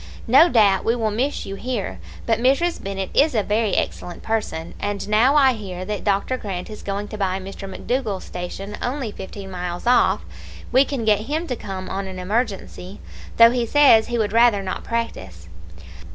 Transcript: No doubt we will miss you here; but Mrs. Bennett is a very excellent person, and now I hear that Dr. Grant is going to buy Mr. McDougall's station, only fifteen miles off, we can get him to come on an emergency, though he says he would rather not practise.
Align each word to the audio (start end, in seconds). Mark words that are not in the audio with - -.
No 0.25 0.49
doubt 0.49 0.83
we 0.83 0.95
will 0.95 1.11
miss 1.11 1.45
you 1.45 1.53
here; 1.53 1.99
but 2.25 2.39
Mrs. 2.39 2.83
Bennett 2.83 3.11
is 3.13 3.35
a 3.35 3.43
very 3.43 3.75
excellent 3.75 4.23
person, 4.23 4.73
and 4.79 5.07
now 5.07 5.35
I 5.35 5.53
hear 5.53 5.85
that 5.85 6.03
Dr. 6.03 6.37
Grant 6.37 6.71
is 6.71 6.81
going 6.81 7.07
to 7.09 7.19
buy 7.19 7.39
Mr. 7.39 7.69
McDougall's 7.71 8.23
station, 8.23 8.75
only 8.81 9.11
fifteen 9.11 9.51
miles 9.51 9.85
off, 9.85 10.21
we 10.71 10.85
can 10.85 11.05
get 11.05 11.27
him 11.29 11.45
to 11.45 11.55
come 11.55 11.87
on 11.87 12.07
an 12.07 12.17
emergency, 12.17 12.99
though 13.37 13.51
he 13.51 13.63
says 13.67 14.07
he 14.07 14.17
would 14.17 14.33
rather 14.33 14.63
not 14.63 14.83
practise. 14.83 15.47